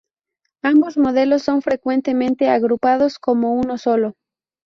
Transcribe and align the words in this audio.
Ambos 0.63 0.97
modelos 0.97 1.43
son 1.43 1.61
frecuentemente 1.61 2.49
agrupados 2.49 3.19
como 3.19 3.53
uno 3.53 3.77
solo. 3.77 4.15